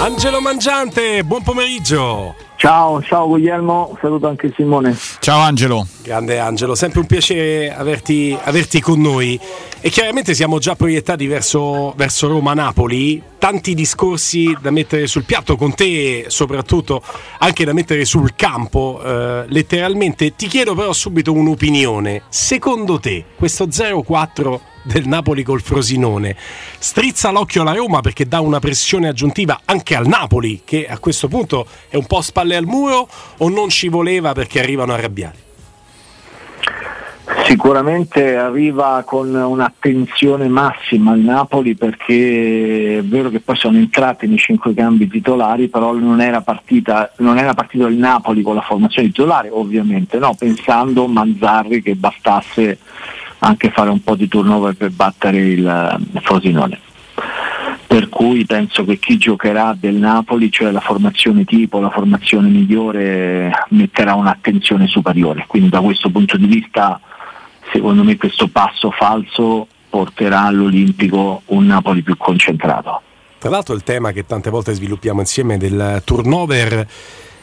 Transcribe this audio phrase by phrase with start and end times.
[0.00, 2.34] Angelo Mangiante, buon pomeriggio.
[2.56, 4.94] Ciao, ciao Guglielmo, saluto anche Simone.
[5.20, 5.86] Ciao Angelo.
[6.02, 9.40] Grande Angelo, sempre un piacere averti, averti con noi.
[9.80, 13.22] E chiaramente siamo già proiettati verso, verso Roma-Napoli.
[13.38, 17.02] Tanti discorsi da mettere sul piatto con te, soprattutto
[17.38, 20.34] anche da mettere sul campo, eh, letteralmente.
[20.36, 22.24] Ti chiedo però subito un'opinione.
[22.28, 26.36] Secondo te, questo 0-4 del Napoli col Frosinone.
[26.78, 31.28] Strizza l'occhio alla Roma perché dà una pressione aggiuntiva anche al Napoli, che a questo
[31.28, 33.08] punto è un po' spalle al muro,
[33.38, 35.48] o non ci voleva perché arrivano arrabbiati?
[37.44, 44.38] Sicuramente arriva con un'attenzione massima al Napoli perché è vero che poi sono entrati nei
[44.38, 49.08] cinque cambi titolari, però non era, partita, non era partito il Napoli con la formazione
[49.08, 50.34] titolare, ovviamente, no?
[50.34, 52.78] pensando Manzarri che bastasse
[53.40, 56.80] anche fare un po' di turnover per battere il Frosinone.
[57.86, 63.50] Per cui penso che chi giocherà del Napoli, cioè la formazione tipo, la formazione migliore,
[63.70, 65.44] metterà un'attenzione superiore.
[65.48, 67.00] Quindi da questo punto di vista,
[67.72, 73.02] secondo me questo passo falso porterà all'Olimpico un Napoli più concentrato.
[73.38, 76.86] Tra l'altro il tema che tante volte sviluppiamo insieme del turnover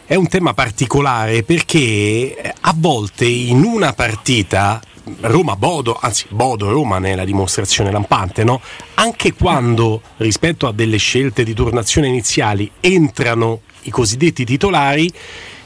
[0.05, 4.79] è un tema particolare perché a volte in una partita
[5.21, 8.61] Roma-Bodo, anzi Bodo-Roma ne è la dimostrazione lampante, no?
[8.95, 15.11] anche quando rispetto a delle scelte di turnazione iniziali entrano i cosiddetti titolari,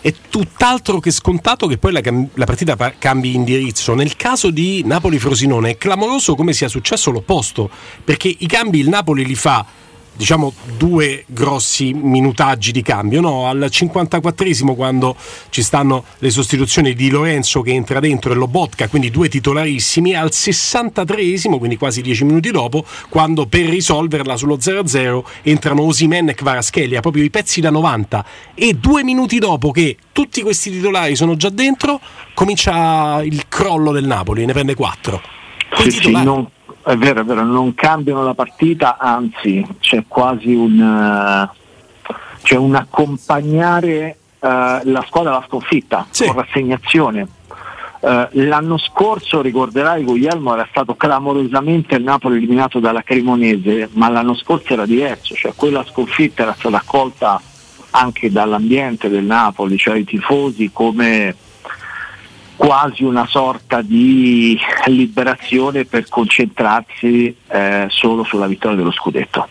[0.02, 2.02] è tutt'altro che scontato che poi la,
[2.34, 3.94] la, partita cambi indirizzo.
[3.94, 7.70] Nel caso di Napoli-Frosinone è clamoroso come sia successo l'opposto,
[8.04, 9.66] perché i cambi il Napoli li fa
[10.14, 13.48] diciamo due grossi minutaggi di cambio no?
[13.48, 15.16] al 54esimo quando
[15.50, 20.30] ci stanno le sostituzioni di Lorenzo che entra dentro e Lobotka quindi due titolarissimi al
[20.32, 27.00] 63esimo quindi quasi dieci minuti dopo quando per risolverla sullo 0-0 entrano Osimen e Kvaraschelia
[27.00, 31.50] proprio i pezzi da 90 e due minuti dopo che tutti questi titolari sono già
[31.50, 32.00] dentro
[32.34, 35.22] comincia il crollo del Napoli ne prende 4
[35.78, 36.48] sì, sì, non
[36.84, 42.76] è vero, è vero, non cambiano la partita, anzi c'è quasi un, uh, c'è un
[42.76, 46.26] accompagnare uh, la squadra alla sconfitta sì.
[46.26, 47.28] con rassegnazione.
[48.00, 54.34] Uh, l'anno scorso, ricorderai Guglielmo, era stato clamorosamente il Napoli eliminato dalla Cremonese, ma l'anno
[54.34, 57.40] scorso era diverso, cioè quella sconfitta era stata accolta
[57.92, 61.36] anche dall'ambiente del Napoli, cioè i tifosi come
[62.62, 64.56] quasi una sorta di
[64.86, 69.48] liberazione per concentrarsi eh, solo sulla vittoria dello scudetto.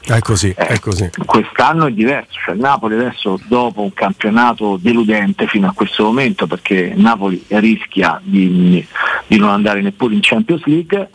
[0.00, 1.08] È così, eh, è così.
[1.24, 6.94] Quest'anno è diverso, cioè Napoli adesso dopo un campionato deludente fino a questo momento perché
[6.96, 8.84] Napoli rischia di,
[9.28, 11.10] di non andare neppure in Champions League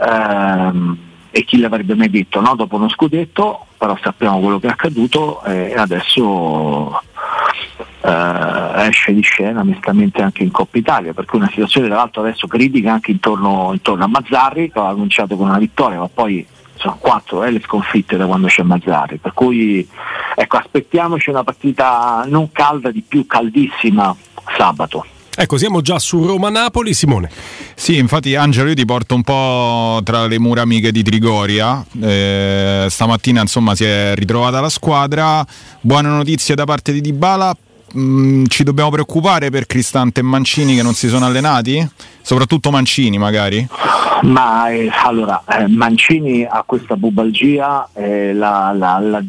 [0.00, 0.96] ehm,
[1.32, 2.54] e chi l'avrebbe mai detto no?
[2.54, 7.02] dopo uno scudetto, però sappiamo quello che è accaduto e adesso
[8.00, 12.46] eh, esce di scena onestamente anche in Coppa Italia, perché una situazione tra l'altro adesso
[12.46, 16.96] critica anche intorno, intorno a Mazzarri, che ha cominciato con una vittoria, ma poi sono
[16.98, 19.86] quattro eh, le sconfitte da quando c'è Mazzarri, per cui
[20.34, 24.14] ecco, aspettiamoci una partita non calda di più caldissima
[24.56, 25.04] sabato.
[25.40, 27.30] Ecco, siamo già su Roma-Napoli, Simone.
[27.76, 31.84] Sì, infatti Angelo io ti porto un po' tra le mura amiche di Trigoria.
[32.00, 35.46] Eh, stamattina insomma si è ritrovata la squadra.
[35.80, 37.56] Buone notizie da parte di Dybala.
[37.96, 41.86] Mm, ci dobbiamo preoccupare per Cristante e Mancini che non si sono allenati?
[42.20, 43.66] Soprattutto Mancini magari?
[44.22, 49.22] Ma eh, allora, eh, Mancini ha questa bubalgia, eh, l'ha, l'ha, l'ha,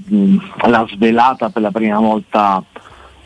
[0.67, 2.61] l'ha, svelata per la prima volta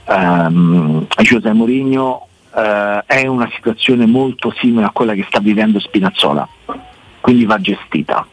[0.05, 6.47] ehm, José Mourinho eh, è una situazione molto simile a quella che sta vivendo Spinazzola,
[7.21, 8.27] quindi va gestita.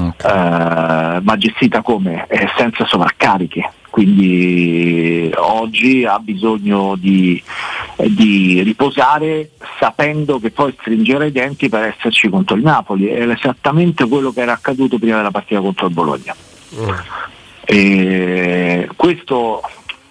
[0.00, 1.16] Okay.
[1.16, 2.26] Eh, va gestita come?
[2.28, 7.42] Eh, senza sovraccariche, quindi oggi ha bisogno di,
[7.96, 14.06] di, riposare sapendo che poi stringerà i denti per esserci contro il Napoli, è esattamente
[14.06, 16.34] quello che era accaduto prima della partita contro il Bologna.
[16.72, 16.88] Mm.
[18.94, 19.60] questo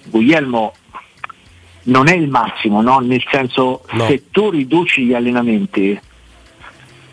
[0.06, 0.74] Guglielmo
[1.84, 3.00] non è il massimo, no?
[3.00, 4.08] nel senso no.
[4.08, 6.00] se tu riduci gli allenamenti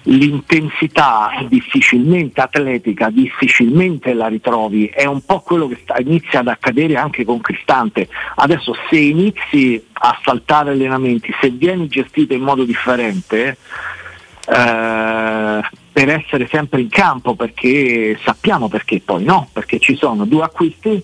[0.09, 6.97] l'intensità difficilmente atletica, difficilmente la ritrovi, è un po' quello che sta, inizia ad accadere
[6.97, 8.09] anche con Cristante.
[8.37, 13.57] Adesso se inizi a saltare allenamenti, se vieni gestito in modo differente,
[14.49, 15.61] eh,
[15.93, 21.03] per essere sempre in campo, perché sappiamo perché poi no, perché ci sono due acquisti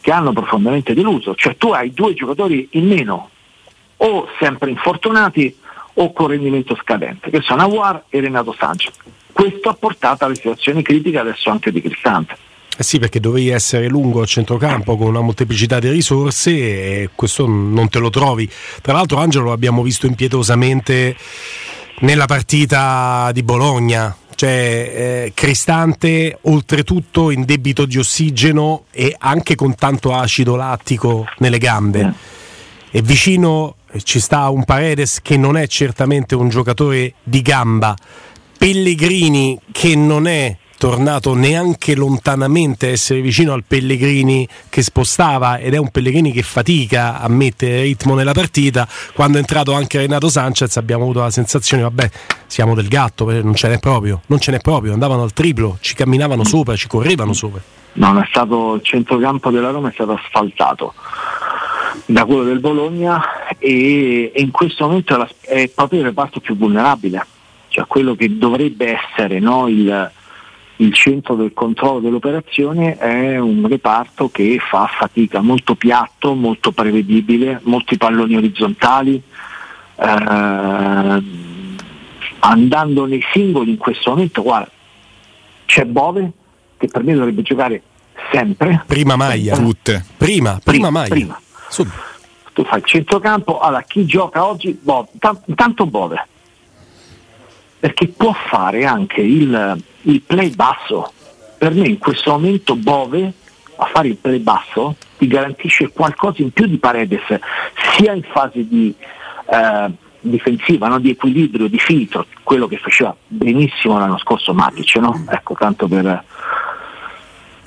[0.00, 3.30] che hanno profondamente deluso, cioè tu hai due giocatori in meno,
[3.98, 5.56] o sempre infortunati
[5.94, 8.94] o con rendimento scadente, che sono Aguar e Renato Sanchez.
[9.32, 12.36] Questo ha portato alle situazioni critiche adesso anche di Cristante.
[12.76, 17.46] Eh sì, perché dovevi essere lungo a centrocampo con una molteplicità di risorse e questo
[17.46, 18.48] non te lo trovi.
[18.80, 21.14] Tra l'altro Angelo lo abbiamo visto impietosamente
[22.00, 29.74] nella partita di Bologna, cioè eh, Cristante oltretutto in debito di ossigeno e anche con
[29.74, 32.00] tanto acido lattico nelle gambe.
[32.00, 32.98] Eh.
[32.98, 37.94] E vicino ci sta un Paredes che non è certamente un giocatore di gamba,
[38.56, 45.74] Pellegrini che non è tornato neanche lontanamente a essere vicino al Pellegrini che spostava ed
[45.74, 48.88] è un Pellegrini che fatica a mettere ritmo nella partita.
[49.14, 52.10] Quando è entrato anche Renato Sanchez abbiamo avuto la sensazione, vabbè,
[52.48, 55.94] siamo del gatto, non ce n'è proprio, non ce n'è proprio, andavano al triplo, ci
[55.94, 57.60] camminavano sopra, ci correvano sopra.
[57.92, 60.94] Non è stato il centrocampo della Roma è stato asfaltato
[62.06, 63.22] da quello del Bologna
[63.62, 67.24] e, e in questo momento è proprio il reparto più vulnerabile,
[67.68, 70.10] cioè quello che dovrebbe essere no, il,
[70.76, 77.60] il centro del controllo dell'operazione è un reparto che fa fatica, molto piatto, molto prevedibile,
[77.62, 79.22] molti palloni orizzontali.
[79.94, 81.22] Eh,
[82.40, 84.70] andando nei singoli in questo momento, guarda,
[85.66, 86.32] c'è Bove
[86.76, 87.80] che per me dovrebbe giocare
[88.32, 88.82] sempre.
[88.88, 90.04] Prima maglia, tutte.
[90.16, 91.08] Prima, prima, prima maglia.
[91.08, 91.40] Prima.
[92.52, 94.78] Tu fai il centrocampo, allora chi gioca oggi?
[94.80, 95.08] Bove,
[95.54, 96.26] tanto Bove.
[97.78, 101.12] Perché può fare anche il, il play basso.
[101.58, 103.32] Per me in questo momento Bove
[103.76, 107.22] a fare il play basso ti garantisce qualcosa in più di Paredes,
[107.96, 108.94] sia in fase di
[109.46, 109.90] eh,
[110.20, 110.98] difensiva, no?
[110.98, 115.24] di equilibrio, di filtro, quello che faceva benissimo l'anno scorso Matic, no?
[115.28, 116.24] ecco, tanto per,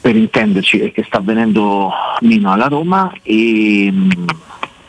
[0.02, 1.92] per intenderci, e che sta avvenendo
[2.22, 3.94] meno alla Roma e,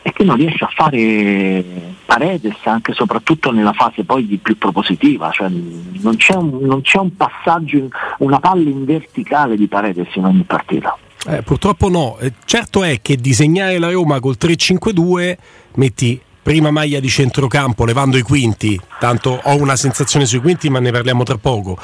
[0.07, 5.31] e che non riesce a fare Paredes anche e soprattutto nella fase poi più propositiva,
[5.31, 7.89] cioè non, c'è un, non c'è un passaggio,
[8.19, 10.97] una palla in verticale di Paredes in ogni partita.
[11.27, 15.35] Eh, purtroppo no, eh, certo è che disegnare la Roma col 3-5-2
[15.75, 20.79] metti prima maglia di centrocampo levando i quinti, tanto ho una sensazione sui quinti ma
[20.79, 21.77] ne parliamo tra poco,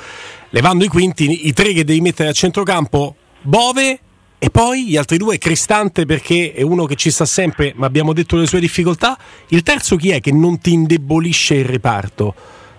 [0.52, 4.00] levando i quinti, i tre che devi mettere a centrocampo, Bove
[4.44, 8.12] e poi gli altri due, Cristante perché è uno che ci sta sempre, ma abbiamo
[8.12, 9.18] detto le sue difficoltà.
[9.48, 12.36] Il terzo chi è che non ti indebolisce il reparto?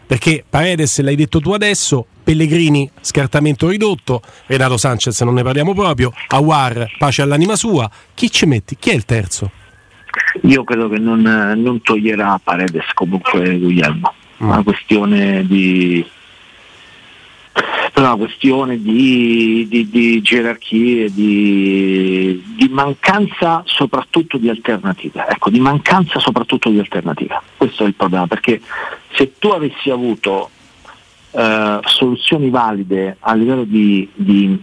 [0.06, 6.12] Perché Paredes l'hai detto tu adesso, Pellegrini scartamento ridotto, Renato Sanchez non ne parliamo proprio,
[6.28, 7.90] Awar pace all'anima sua.
[8.12, 8.76] Chi ci metti?
[8.78, 9.50] Chi è il terzo?
[10.42, 14.12] Io credo che non, non toglierà Paredes comunque Guglielmo.
[14.42, 14.48] Mm.
[14.50, 16.04] Una questione di
[17.94, 25.24] per una questione di, di, di gerarchie, di, di, mancanza soprattutto di alternative.
[25.28, 27.40] Ecco, di mancanza soprattutto di alternative.
[27.56, 28.60] Questo è il problema, perché
[29.12, 30.50] se tu avessi avuto
[31.30, 34.08] eh, soluzioni valide a livello di,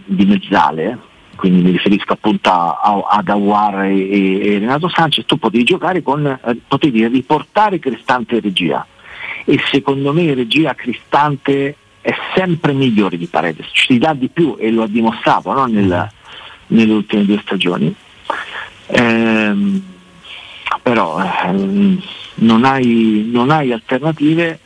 [0.04, 0.98] mezzale,
[1.36, 6.26] quindi mi riferisco appunto a, ad Awar e, e, Renato Sanchez, tu potevi giocare con,
[6.26, 8.86] eh, potevi riportare Cristante regia
[9.46, 14.70] e secondo me regia Cristante è sempre migliore di Paredes, ci dà di più e
[14.70, 15.64] lo ha dimostrato no?
[15.66, 16.76] Nel, mm.
[16.76, 17.94] nelle ultime due stagioni.
[18.88, 19.82] Ehm,
[20.82, 22.02] però ehm,
[22.34, 24.58] non hai, non hai alternative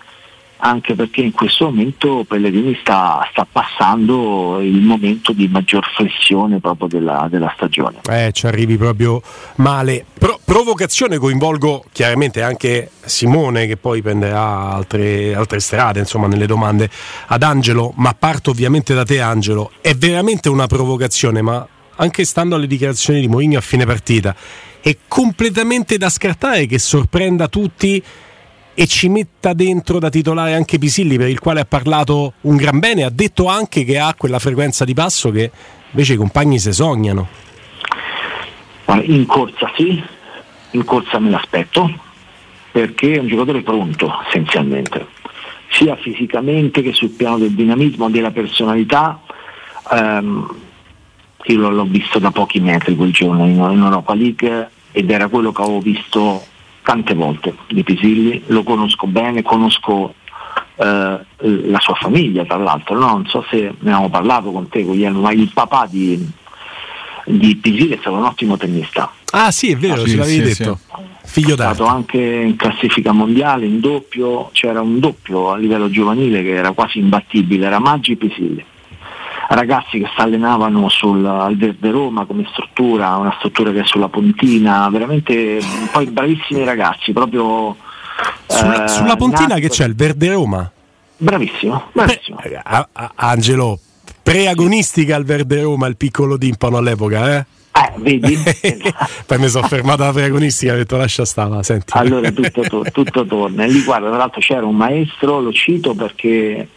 [0.59, 6.89] anche perché in questo momento Pellegrini sta, sta passando il momento di maggior flessione proprio
[6.89, 7.99] della, della stagione.
[8.09, 9.21] Eh, ci arrivi proprio
[9.57, 10.05] male.
[10.19, 16.89] Pro- provocazione coinvolgo chiaramente anche Simone che poi prenderà altre, altre strade insomma nelle domande
[17.27, 19.73] ad Angelo, ma parto ovviamente da te Angelo.
[19.81, 24.37] È veramente una provocazione, ma anche stando alle dichiarazioni di Mourinho a fine partita,
[24.81, 28.01] è completamente da scartare che sorprenda tutti
[28.73, 32.79] e ci metta dentro da titolare anche Pisilli per il quale ha parlato un gran
[32.79, 35.51] bene, ha detto anche che ha quella frequenza di passo che
[35.91, 37.27] invece i compagni se sognano.
[39.03, 40.01] In corsa sì,
[40.73, 41.91] in corsa me l'aspetto,
[42.71, 45.07] perché è un giocatore pronto essenzialmente,
[45.71, 49.21] sia fisicamente che sul piano del dinamismo, della personalità.
[49.93, 50.55] Ehm,
[51.49, 55.63] io l'ho visto da pochi metri quel giorno in Europa League ed era quello che
[55.63, 56.43] avevo visto
[56.83, 60.15] tante volte di Pisilli, lo conosco bene, conosco
[60.77, 63.09] eh, la sua famiglia tra l'altro, no?
[63.09, 66.25] non so se ne abbiamo parlato con te Guglielmo, ma il papà di,
[67.25, 69.11] di Pisilli è stato un ottimo tennista.
[69.33, 70.79] Ah sì, è vero, ah, ce sì, l'avevi sì, detto.
[70.85, 71.03] Sì.
[71.25, 71.73] Figlio d'arte.
[71.73, 76.55] È stato anche in classifica mondiale, in doppio, c'era un doppio a livello giovanile che
[76.55, 78.65] era quasi imbattibile, era Maggi Pisilli
[79.49, 84.09] ragazzi che si allenavano sul, al Verde Roma come struttura, una struttura che è sulla
[84.09, 85.61] Pontina, veramente
[85.93, 87.77] poi bravissimi ragazzi, proprio...
[88.47, 89.61] Sulla, eh, sulla Pontina nato...
[89.61, 90.71] che c'è il Verde Roma?
[91.19, 92.39] Bravissimo, bravissimo.
[92.43, 93.79] Beh, a, a, Angelo,
[94.23, 97.47] preagonistica al Verde Roma il piccolo Dimpano all'epoca, eh?
[97.77, 98.37] Eh, vedi?
[99.27, 101.93] Poi mi sono fermato alla preagonistica e ho detto lascia stare, senti.
[101.97, 103.65] Allora tutto, to- tutto torna.
[103.65, 106.69] E lì guarda, tra l'altro c'era un maestro, lo cito perché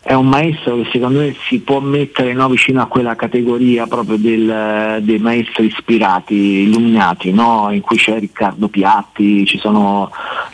[0.00, 4.16] è un maestro che secondo me si può mettere no, vicino a quella categoria proprio
[4.16, 7.68] del, dei maestri ispirati, illuminati, no?
[7.72, 10.10] in cui c'è Riccardo Piatti, ci sono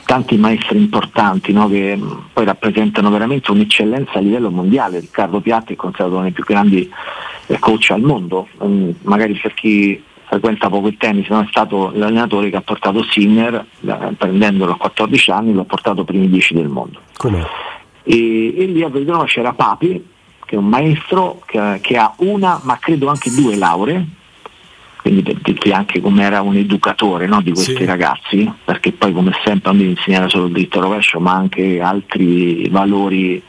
[0.06, 1.68] tanti maestri importanti no?
[1.68, 1.96] che
[2.32, 4.98] poi rappresentano veramente un'eccellenza a livello mondiale.
[4.98, 6.90] Riccardo Piatti è considerato uno dei più grandi
[7.58, 12.50] coach al mondo, um, magari per chi frequenta poco il tennis, non è stato l'allenatore
[12.50, 16.68] che ha portato Sinner, eh, prendendolo a 14 anni, lo ha portato primi 10 del
[16.68, 17.00] mondo.
[18.02, 20.04] E, e lì a Verona c'era Papi,
[20.44, 24.06] che è un maestro che, che, ha una, ma credo anche due lauree,
[25.00, 27.84] quindi per dirti anche come era un educatore no, di questi sì.
[27.84, 32.68] ragazzi, perché poi come sempre non devi insegnare solo il dritto rovescio, ma anche altri
[32.70, 33.42] valori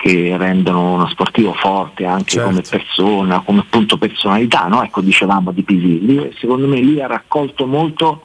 [0.00, 2.48] che rendono uno sportivo forte anche certo.
[2.48, 4.82] come persona, come appunto personalità, no?
[4.82, 8.22] ecco dicevamo di Pisilli, secondo me lì ha raccolto molto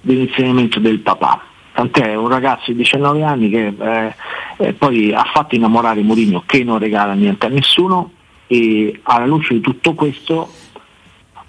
[0.00, 1.42] dell'insegnamento del papà
[1.72, 4.14] tant'è un ragazzo di 19 anni che eh,
[4.58, 8.12] eh, poi ha fatto innamorare Mourinho che non regala niente a nessuno
[8.46, 10.50] e alla luce di tutto questo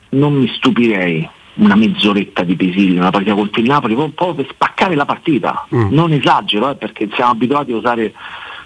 [0.09, 4.95] non mi stupirei una mezz'oretta di Pisilli, una partita contro il Napoli, proprio per spaccare
[4.95, 5.67] la partita.
[5.75, 5.91] Mm.
[5.91, 8.13] Non esagero, eh, perché siamo abituati a usare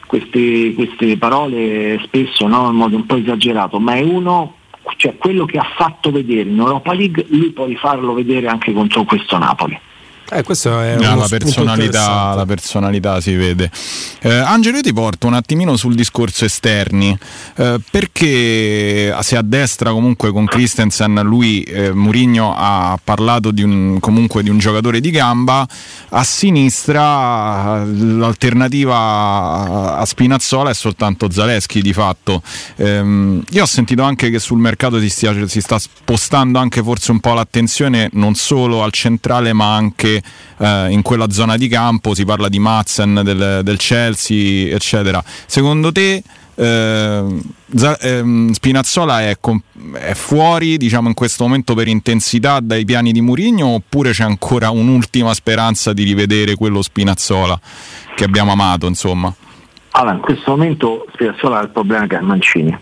[0.08, 4.56] queste, queste parole spesso no, in modo un po' esagerato, ma è uno,
[4.96, 9.04] cioè quello che ha fatto vedere in Europa League, lui può rifarlo vedere anche contro
[9.04, 9.80] questo Napoli.
[10.30, 13.72] Eh, questo è no, la, personalità, la personalità si vede.
[14.20, 17.18] Eh, Angelo, io ti porto un attimino sul discorso esterni,
[17.56, 24.00] eh, perché se a destra comunque con Christensen lui, eh, Murigno ha parlato di un,
[24.02, 25.66] comunque di un giocatore di gamba,
[26.10, 32.42] a sinistra l'alternativa a Spinazzola è soltanto Zaleschi di fatto.
[32.76, 37.12] Eh, io ho sentito anche che sul mercato si, stia, si sta spostando anche forse
[37.12, 40.17] un po' l'attenzione non solo al centrale ma anche
[40.58, 45.24] eh, in quella zona di campo, si parla di Matzen del, del Chelsea, eccetera.
[45.46, 46.24] Secondo te
[46.60, 47.24] eh,
[48.02, 49.38] ehm, Spinazzola è,
[49.94, 54.72] è, fuori diciamo, in questo momento per intensità dai piani di Murigno oppure c'è ancora
[54.72, 57.60] un'ultima speranza di rivedere quello Spinazzola
[58.16, 59.32] che abbiamo amato insomma?
[59.92, 62.76] Allora, in questo momento Spinazzola ha il problema che è Mancini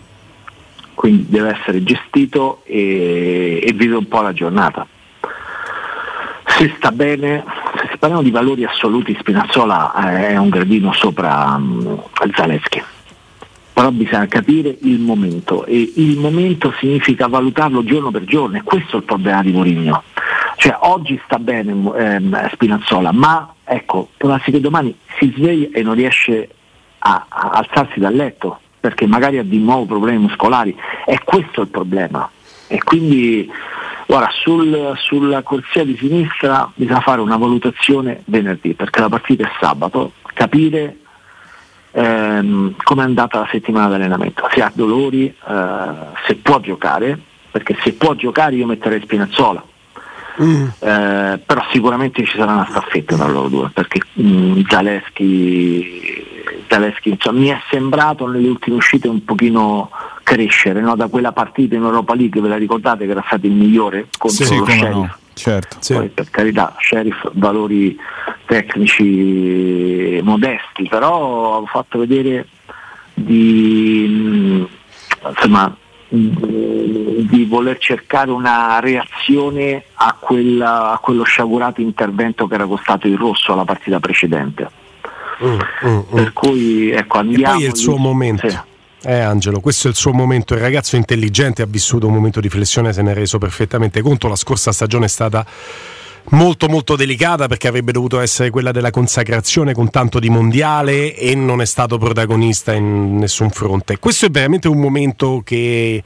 [0.94, 4.86] quindi deve essere gestito e, e vive un po' la giornata
[6.56, 7.44] se sta bene,
[7.90, 12.02] se parliamo di valori assoluti, Spinazzola eh, è un gradino sopra um,
[12.34, 12.82] Zaleschi.
[13.74, 18.96] Però bisogna capire il momento e il momento significa valutarlo giorno per giorno e questo
[18.96, 20.02] è il problema di Mourinho.
[20.56, 25.82] Cioè oggi sta bene ehm, Spinazzola, ma ecco, può darsi che domani si sveglia e
[25.82, 26.48] non riesce
[27.00, 30.74] a, a alzarsi dal letto perché magari ha di nuovo problemi muscolari.
[31.04, 32.30] E questo è il problema.
[32.68, 33.50] E quindi
[34.06, 39.50] Guarda, sul, sulla corsia di sinistra bisogna fare una valutazione venerdì, perché la partita è
[39.60, 40.98] sabato, capire
[41.90, 45.34] ehm, come è andata la settimana di allenamento, se ha dolori, eh,
[46.26, 47.18] se può giocare,
[47.50, 49.64] perché se può giocare io metterei Spinazzola,
[50.40, 50.66] mm.
[50.78, 56.35] eh, però sicuramente ci sarà una staffetta tra loro due perché mm, Zaleschi,
[56.68, 59.90] Zaleschi insomma, mi è sembrato nelle ultime uscite un pochino
[60.22, 60.96] crescere no?
[60.96, 64.44] da quella partita in Europa League, ve la ricordate che era stato il migliore contro
[64.44, 64.94] sì, lo Sheriff?
[64.94, 65.16] No.
[65.36, 65.76] Certo.
[65.92, 67.94] Poi, per carità, Sheriff valori
[68.46, 72.48] tecnici modesti, però ho fatto vedere
[73.12, 74.66] di,
[75.28, 75.76] insomma,
[76.08, 83.18] di voler cercare una reazione a, quella, a, quello sciagurato intervento che era costato il
[83.18, 84.70] rosso alla partita precedente.
[85.44, 86.02] Mm, mm, mm.
[86.14, 87.54] Per cui ecco, andiamo.
[87.54, 88.48] E poi è il suo momento.
[88.48, 88.58] Sì.
[89.02, 92.48] Eh Angelo, questo è il suo momento, il ragazzo intelligente ha vissuto un momento di
[92.48, 95.46] flessione, se ne è reso perfettamente conto, la scorsa stagione è stata
[96.30, 101.34] molto molto delicata perché avrebbe dovuto essere quella della consacrazione con tanto di mondiale e
[101.34, 103.98] non è stato protagonista in nessun fronte.
[103.98, 106.02] Questo è veramente un momento che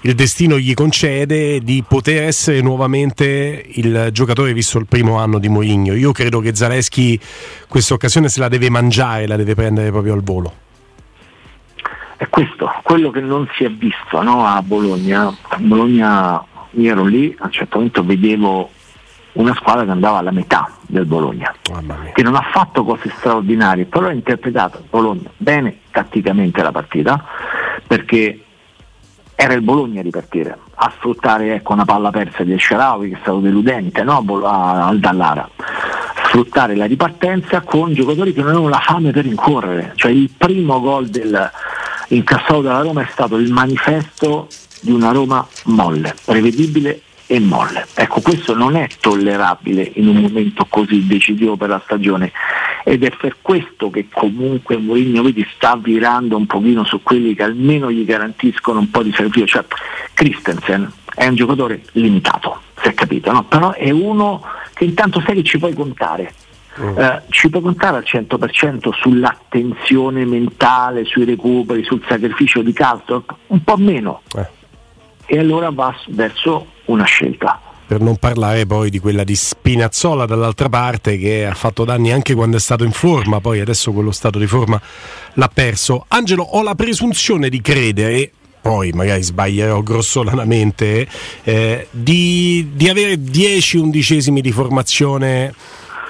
[0.00, 5.48] il destino gli concede di poter essere nuovamente il giocatore visto il primo anno di
[5.48, 5.94] Mourinho.
[5.94, 7.18] Io credo che Zaleschi
[7.68, 10.52] questa occasione se la deve mangiare, la deve prendere proprio al volo.
[12.16, 15.28] È questo, quello che non si è visto no, a Bologna.
[15.28, 18.70] A Bologna io ero lì, a un certo momento vedevo
[19.38, 21.54] una squadra che andava alla metà del Bologna,
[22.12, 27.24] che non ha fatto cose straordinarie, però ha interpretato Bologna bene tatticamente la partita,
[27.86, 28.42] perché
[29.36, 33.18] era il Bologna a ripartire, a sfruttare ecco, una palla persa di Esciarawi che è
[33.20, 34.24] stato deludente no?
[34.44, 35.48] al Dallara,
[36.26, 40.80] sfruttare la ripartenza con giocatori che non avevano la fame per rincorrere, cioè il primo
[40.80, 41.50] gol del
[42.08, 44.48] incassato dalla Roma è stato il manifesto
[44.80, 47.86] di una Roma molle, prevedibile e molle.
[47.94, 52.32] Ecco, questo non è tollerabile in un momento così decisivo per la stagione
[52.84, 57.42] ed è per questo che comunque Mourinho vedi, sta virando un pochino su quelli che
[57.42, 59.46] almeno gli garantiscono un po' di servizio.
[59.46, 59.64] Cioè,
[60.14, 63.44] Christensen è un giocatore limitato, si è capito, no?
[63.44, 64.42] però è uno
[64.72, 66.32] che intanto sai che ci puoi contare.
[66.78, 73.64] Eh, ci puoi contare al 100% sull'attenzione mentale, sui recuperi, sul sacrificio di calcio, un
[73.64, 74.22] po' meno.
[74.36, 74.46] Eh.
[75.30, 77.60] E allora va verso una scelta.
[77.86, 82.34] Per non parlare poi di quella di Spinazzola dall'altra parte che ha fatto danni anche
[82.34, 84.80] quando è stato in forma, poi adesso quello stato di forma
[85.34, 86.04] l'ha perso.
[86.08, 91.06] Angelo, ho la presunzione di credere, poi magari sbaglierò grossolanamente,
[91.44, 95.54] eh, di, di, avere 10 undicesimi di formazione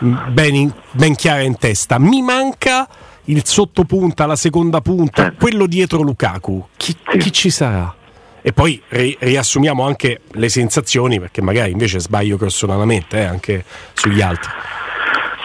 [0.00, 1.98] ben, in, ben chiara in testa.
[1.98, 2.88] Mi manca
[3.24, 5.32] il sottopunta, la seconda punta, eh.
[5.34, 6.66] quello dietro Lukaku.
[6.76, 7.94] Chi, chi ci sarà?
[8.42, 14.20] E poi ri- riassumiamo anche le sensazioni perché magari invece sbaglio grossolanamente eh, anche sugli
[14.20, 14.50] altri.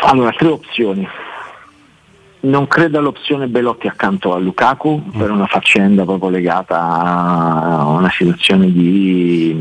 [0.02, 1.08] Allora, tre opzioni.
[2.42, 5.18] Non credo all'opzione Belotti accanto a Lukaku mm.
[5.18, 9.56] per una faccenda proprio legata a una situazione di,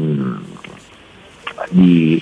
[1.70, 2.20] di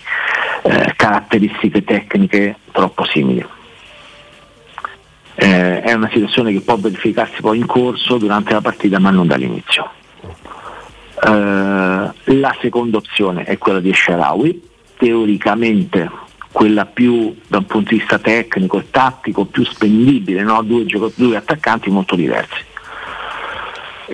[0.62, 3.44] eh, caratteristiche tecniche troppo simili.
[5.34, 9.26] Eh, è una situazione che può verificarsi poi in corso durante la partita ma non
[9.26, 9.90] dall'inizio
[11.22, 16.10] la seconda opzione è quella di Sharawi, teoricamente
[16.52, 20.62] quella più da un punto di vista tecnico e tattico più spendibile, no?
[20.62, 22.68] due, due attaccanti molto diversi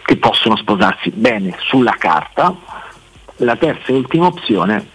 [0.04, 2.54] che possono sposarsi bene sulla carta.
[3.36, 4.94] La terza e ultima opzione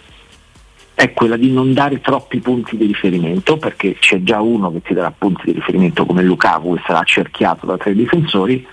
[0.94, 4.94] è quella di non dare troppi punti di riferimento perché c'è già uno che ti
[4.94, 8.66] darà punti di riferimento come Lukaku che sarà cerchiato da tre difensori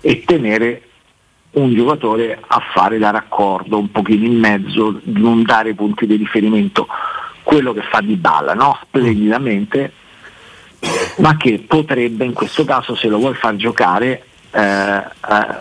[0.00, 0.89] e tenere
[1.52, 6.86] un giocatore a fare da raccordo un pochino in mezzo, non dare punti di riferimento,
[7.42, 8.78] quello che fa di balla, no?
[8.82, 9.92] splendidamente,
[11.16, 15.04] ma che potrebbe in questo caso, se lo vuoi far giocare, eh, eh,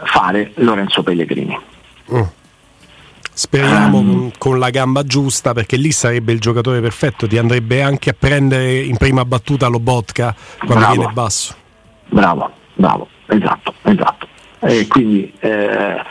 [0.04, 1.60] fare Lorenzo Pellegrini.
[2.14, 2.22] Mm.
[3.32, 8.10] Speriamo um, con la gamba giusta perché lì sarebbe il giocatore perfetto, ti andrebbe anche
[8.10, 11.56] a prendere in prima battuta Lobotka quando bravo, viene basso.
[12.10, 14.28] Bravo, bravo, esatto, esatto.
[14.62, 16.02] E quindi eh,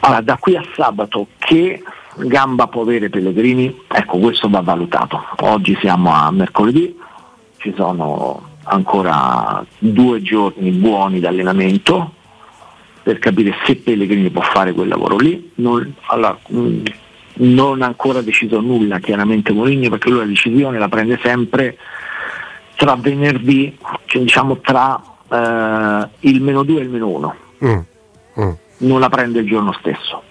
[0.00, 1.82] allora, da qui a sabato che
[2.16, 5.24] gamba può avere Pellegrini, ecco questo va valutato.
[5.40, 6.94] Oggi siamo a mercoledì,
[7.56, 12.12] ci sono ancora due giorni buoni di allenamento
[13.02, 15.52] per capire se Pellegrini può fare quel lavoro lì.
[15.54, 16.82] Non, allora, mh,
[17.36, 21.78] non ha ancora deciso nulla chiaramente Mourinho perché lui la decisione la prende sempre
[22.76, 25.00] tra venerdì, cioè diciamo tra
[25.30, 27.78] eh, il meno 2 e il meno 1 mm.
[28.40, 28.50] Mm.
[28.78, 30.22] non la prende il giorno stesso.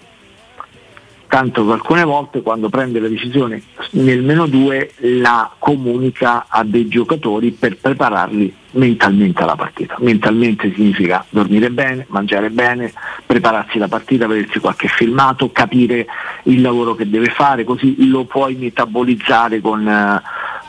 [1.26, 3.60] tanto che alcune volte quando prende la decisione
[3.92, 9.96] nel meno 2 la comunica a dei giocatori per prepararli mentalmente alla partita.
[9.98, 12.92] Mentalmente significa dormire bene, mangiare bene,
[13.26, 16.06] prepararsi la partita, vedersi qualche filmato, capire
[16.44, 20.22] il lavoro che deve fare, così lo puoi metabolizzare con, eh,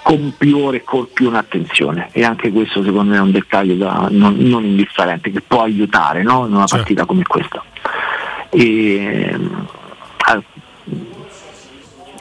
[0.05, 2.09] con più ore e con più un'attenzione.
[2.11, 6.21] E anche questo secondo me è un dettaglio da, non, non, indifferente che può aiutare
[6.21, 6.45] no?
[6.45, 6.75] in una certo.
[6.75, 7.63] partita come questa.
[8.51, 9.35] E,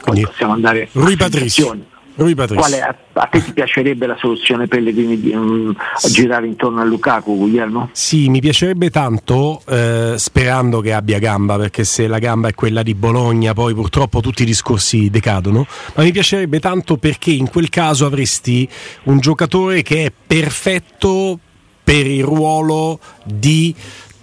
[0.03, 1.77] eh, possiamo andare Rui Patrizio.
[2.15, 5.75] Quale, a, a, te ti piacerebbe la soluzione Pellegrini di um,
[6.09, 7.89] girare intorno a Lukaku, Guglielmo?
[7.91, 12.83] Sì, mi piacerebbe tanto, eh, sperando che abbia gamba, perché se la gamba è quella
[12.83, 15.67] di Bologna, poi purtroppo tutti i discorsi decadono.
[15.95, 18.67] Ma mi piacerebbe tanto perché in quel caso avresti
[19.03, 21.39] un giocatore che è perfetto
[21.85, 23.75] per il ruolo di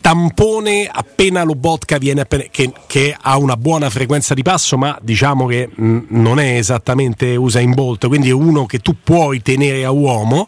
[0.02, 5.46] tampone appena Lobotka viene appena, che, che, ha una buona frequenza di passo ma diciamo
[5.46, 9.84] che mh, non è esattamente usa in Bolt quindi è uno che tu puoi tenere
[9.84, 10.46] a uomo.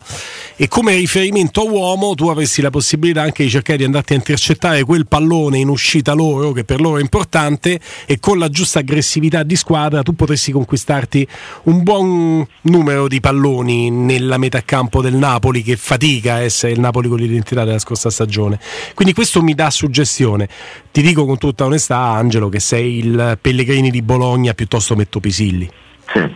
[0.56, 4.16] E come riferimento a uomo tu avresti la possibilità anche di cercare di andarti a
[4.16, 8.80] intercettare quel pallone in uscita loro che per loro è importante e con la giusta
[8.80, 11.26] aggressività di squadra tu potresti conquistarti
[11.64, 16.80] un buon numero di palloni nella metà campo del Napoli che fatica a essere il
[16.80, 18.58] Napoli con l'identità della scorsa stagione.
[18.94, 20.48] Quindi questo mi dà suggestione.
[20.90, 25.70] Ti dico con tutta onestà, Angelo, che sei il Pellegrini di Bologna piuttosto metto Pisilli.
[26.12, 26.34] Sì.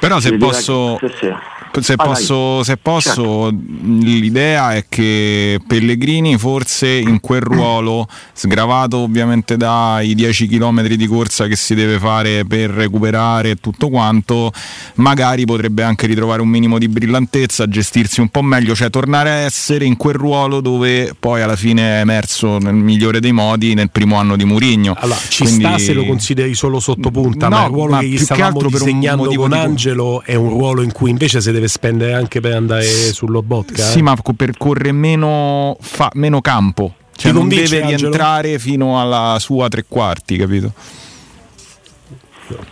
[0.00, 0.98] Però se posso...
[1.00, 1.34] Sì, sì
[1.80, 3.58] se posso, se posso certo.
[4.00, 11.46] l'idea è che Pellegrini forse in quel ruolo, sgravato ovviamente dai 10 km di corsa
[11.46, 14.52] che si deve fare per recuperare e tutto quanto,
[14.96, 19.34] magari potrebbe anche ritrovare un minimo di brillantezza, gestirsi un po' meglio, cioè tornare a
[19.34, 23.90] essere in quel ruolo dove poi alla fine è emerso nel migliore dei modi nel
[23.90, 24.94] primo anno di Murigno.
[24.98, 25.64] Allora, ci Quindi...
[25.64, 28.68] sta se lo consideri solo sottopunta, no, ma il ruolo ma che gli stavamo che
[28.68, 32.54] disegnando con Angelo è un ruolo in cui invece si deve deve spendere anche per
[32.54, 33.82] andare sull'Obotka.
[33.82, 34.02] Sì, eh?
[34.02, 36.94] ma percorre meno, fa, meno campo.
[37.16, 40.72] Cioè non deve rientrare fino alla sua tre quarti, capito?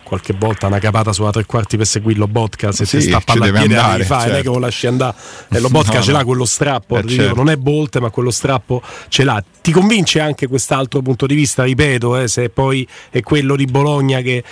[0.02, 3.22] Qualche volta una capata sulla tre quarti per seguirlo Botka se sì, si sta a
[3.24, 4.30] palla a piede andare, fa, certo.
[4.30, 5.16] non è che lo lasci andare.
[5.50, 7.35] E lo Botka no, ce l'ha quello strappo eh, certo.
[7.35, 9.42] non è Bolt ma quello strappo ce l'ha.
[9.61, 14.20] Ti convince anche quest'altro punto di vista ripeto eh, se poi è quello di Bologna
[14.20, 14.42] che,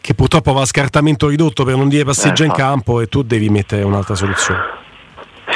[0.00, 3.22] che, purtroppo va a scartamento ridotto per non dire passeggia eh, in campo e tu
[3.22, 4.78] devi mettere un'altra soluzione.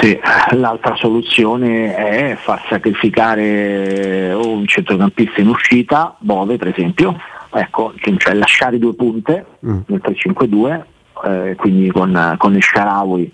[0.01, 0.19] Sì,
[0.51, 7.17] l'altra soluzione è far sacrificare o un centrocampista in uscita, Bove per esempio,
[7.55, 9.79] ecco, cioè lasciare due punte mm.
[9.87, 10.83] nel 3-5-2,
[11.25, 13.33] eh, quindi con, con il Sharawi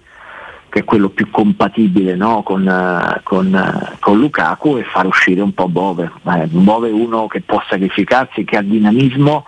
[0.71, 2.43] che è quello più compatibile no?
[2.43, 2.65] con,
[3.25, 6.11] con, con, Lukaku e far uscire un po' Bove.
[6.25, 9.45] Eh, Bove è uno che può sacrificarsi, che ha dinamismo,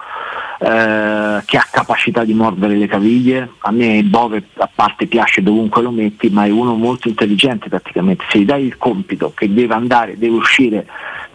[0.58, 3.50] eh, che ha capacità di mordere le caviglie.
[3.60, 8.24] A me Bove a parte piace dovunque lo metti, ma è uno molto intelligente praticamente.
[8.28, 10.86] Se gli dai il compito che deve andare, deve uscire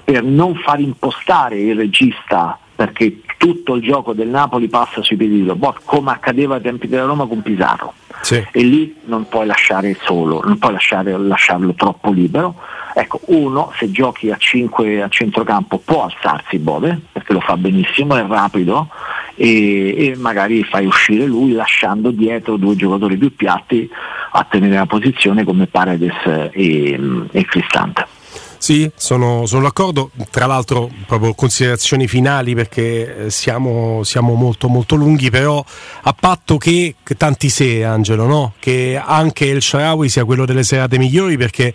[0.04, 5.36] per non far impostare il regista perché tutto il gioco del Napoli passa sui piedi
[5.36, 7.94] di Lobot, come accadeva ai tempi della Roma con Pizarro.
[8.22, 8.44] Sì.
[8.52, 12.56] E lì non puoi lasciare solo, non puoi lasciare, lasciarlo troppo libero.
[12.94, 18.16] Ecco, uno, se giochi a 5 a centrocampo può alzarsi Bove, perché lo fa benissimo,
[18.16, 18.90] è rapido
[19.36, 23.88] e, e magari fai uscire lui lasciando dietro due giocatori più piatti
[24.32, 27.00] a tenere la posizione come Paredes e,
[27.32, 28.17] e Cristante.
[28.58, 30.12] Sì, sono, sono, d'accordo.
[30.30, 35.64] Tra l'altro, proprio considerazioni finali perché eh, siamo, siamo, molto molto lunghi, però
[36.02, 38.54] a patto che, che tanti se, Angelo, no?
[38.60, 41.74] che anche il Sharawi sia quello delle serate migliori perché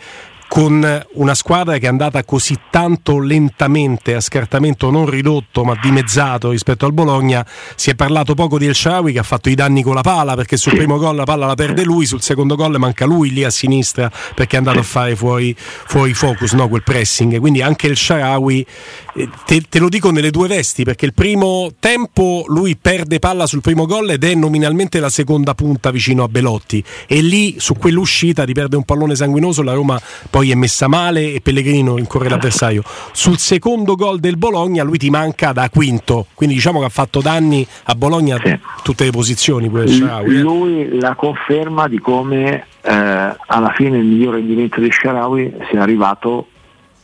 [0.53, 6.51] con una squadra che è andata così tanto lentamente a scartamento non ridotto ma dimezzato
[6.51, 7.43] rispetto al Bologna
[7.75, 10.35] si è parlato poco di El Shaarawy che ha fatto i danni con la palla
[10.35, 13.45] perché sul primo gol la palla la perde lui sul secondo gol manca lui lì
[13.45, 16.69] a sinistra perché è andato a fare fuori, fuori focus no?
[16.69, 18.67] quel pressing quindi anche il Shaarawy
[19.15, 23.47] eh, te, te, lo dico nelle due vesti perché il primo tempo lui perde palla
[23.47, 27.75] sul primo gol ed è nominalmente la seconda punta vicino a Belotti e lì su
[27.75, 31.95] quell'uscita ti perde un pallone sanguinoso la Roma poi poi è messa male e Pellegrino
[31.95, 32.83] rincorre l'avversario.
[33.13, 37.21] Sul secondo gol del Bologna lui ti manca da quinto, quindi diciamo che ha fatto
[37.21, 38.59] danni a Bologna sì.
[38.83, 39.71] tutte le posizioni.
[39.73, 40.41] Sharawi, eh.
[40.41, 46.49] Lui la conferma di come eh, alla fine il miglior rendimento di Sharawi sia arrivato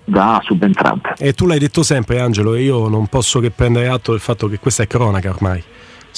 [0.04, 1.14] da subentrante.
[1.18, 4.48] E tu l'hai detto sempre Angelo e io non posso che prendere atto del fatto
[4.48, 5.62] che questa è cronaca ormai.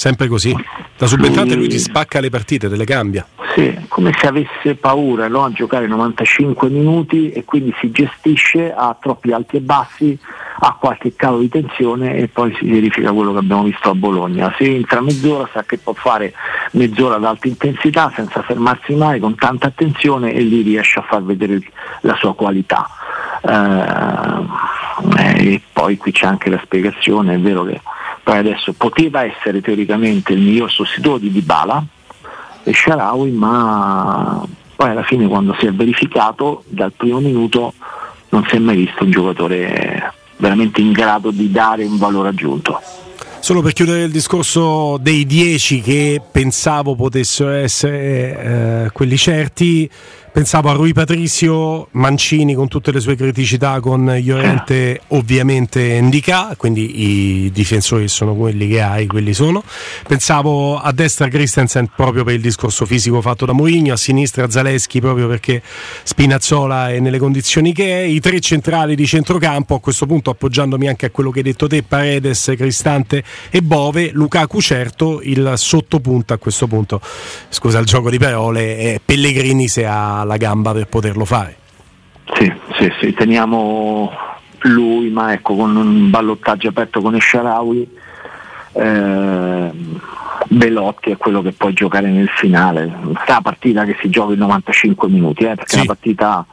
[0.01, 0.51] Sempre così.
[0.97, 3.23] Da subentrante lui ti spacca le partite, te le cambia.
[3.53, 5.43] Sì, come se avesse paura no?
[5.43, 10.17] a giocare 95 minuti e quindi si gestisce a troppi alti e bassi
[10.61, 14.51] ha qualche calo di tensione e poi si verifica quello che abbiamo visto a Bologna.
[14.57, 16.33] Se entra mezz'ora sa che può fare
[16.71, 21.21] mezz'ora ad alta intensità senza fermarsi mai, con tanta attenzione e lì riesce a far
[21.21, 21.61] vedere
[22.01, 22.89] la sua qualità.
[23.43, 27.79] Eh, e poi qui c'è anche la spiegazione, è vero che
[28.23, 31.83] poi adesso poteva essere teoricamente il miglior sostituto di Dybala
[32.63, 37.73] e Sharawi, ma poi alla fine quando si è verificato dal primo minuto
[38.29, 42.81] non si è mai visto un giocatore veramente in grado di dare un valore aggiunto.
[43.39, 49.89] Solo per chiudere il discorso dei 10 che pensavo potessero essere eh, quelli certi,
[50.33, 57.45] Pensavo a Rui Patricio, Mancini con tutte le sue criticità, con Llorente ovviamente Indica, quindi
[57.45, 59.61] i difensori sono quelli che hai, quelli sono.
[60.07, 65.01] Pensavo a destra Christensen proprio per il discorso fisico fatto da Mourinho, a sinistra Zaleschi
[65.01, 65.61] proprio perché
[66.03, 70.87] Spinazzola è nelle condizioni che è, i tre centrali di centrocampo, a questo punto appoggiandomi
[70.87, 76.33] anche a quello che hai detto te, Paredes, Cristante e Bove, Lukaku certo, il sottopunto
[76.33, 77.01] a questo punto,
[77.49, 81.57] scusa il gioco di parole, è Pellegrini se ha la gamba per poterlo fare.
[82.33, 84.11] Sì, sì, sì, teniamo
[84.61, 87.89] lui, ma ecco con un ballottaggio aperto con Esharawi.
[88.73, 89.71] Eh,
[90.47, 92.91] Belotti è quello che può giocare nel finale.
[93.23, 95.75] Sta partita che si gioca in 95 minuti, eh, perché sì.
[95.75, 96.45] è una partita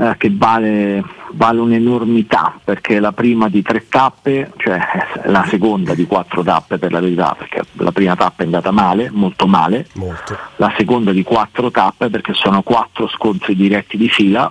[0.00, 4.78] eh, che vale, vale, un'enormità, perché la prima di tre tappe, cioè
[5.24, 9.10] la seconda di quattro tappe per la verità, perché la prima tappa è andata male,
[9.10, 10.38] molto male, molto.
[10.56, 14.50] la seconda di quattro tappe perché sono quattro scontri diretti di fila,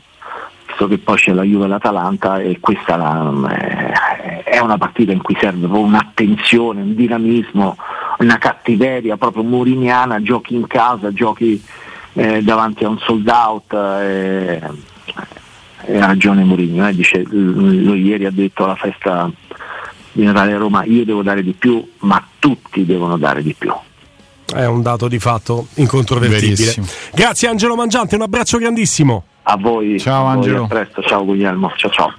[0.68, 5.14] visto che poi c'è la Juve e l'Atalanta e questa la, eh, è una partita
[5.14, 7.78] in cui serve un'attenzione, un dinamismo,
[8.20, 11.64] una cattiveria proprio muriniana, giochi in casa, giochi
[12.16, 13.74] eh, davanti a un sold out.
[13.74, 14.96] Eh,
[15.86, 19.30] ragione Mourinho, eh, dice, lo ieri ha detto alla festa
[20.12, 23.72] di Natale a Roma, io devo dare di più, ma tutti devono dare di più.
[24.54, 26.56] È un dato di fatto incontrovertibile.
[26.56, 26.88] Verissimo.
[27.14, 29.24] Grazie Angelo Mangiante, un abbraccio grandissimo.
[29.44, 30.00] A voi.
[30.00, 30.66] Ciao a Angelo.
[30.66, 32.14] Voi, a presto, ciao Guglielmo, ciao ciao.